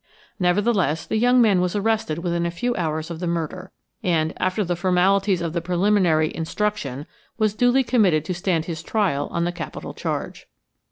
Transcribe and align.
Nevertheless, 0.39 1.05
the 1.05 1.15
young 1.17 1.43
man 1.43 1.61
was 1.61 1.75
arrested 1.75 2.17
within 2.17 2.43
a 2.43 2.49
few 2.49 2.75
hours 2.75 3.11
of 3.11 3.19
the 3.19 3.27
murder, 3.27 3.71
and–after 4.01 4.63
the 4.63 4.75
formalities 4.75 5.41
of 5.43 5.53
the 5.53 5.61
preliminary 5.61 6.33
"instruction"–was 6.35 7.53
duly 7.53 7.83
committed 7.83 8.25
to 8.25 8.33
stand 8.33 8.65
his 8.65 8.81
trial 8.81 9.27
on 9.29 9.43
the 9.43 9.51
capital 9.51 9.93
charge. 9.93 10.47